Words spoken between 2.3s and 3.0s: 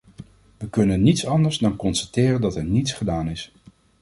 dat er niets